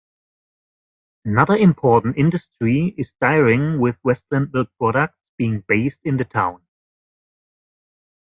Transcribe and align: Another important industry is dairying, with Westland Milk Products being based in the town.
Another 1.25 1.55
important 1.55 2.17
industry 2.17 2.95
is 2.97 3.13
dairying, 3.21 3.79
with 3.79 3.97
Westland 4.03 4.51
Milk 4.51 4.67
Products 4.79 5.19
being 5.37 5.63
based 5.67 6.01
in 6.03 6.17
the 6.17 6.25
town. 6.25 6.65